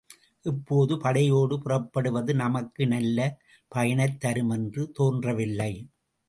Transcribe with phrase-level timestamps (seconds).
[0.43, 3.37] இப்போது படையோடு புறப்படுவது நமக்கு நல்ல
[3.67, 5.71] பயனைத் தரும் என்று தோன்றவில்லை.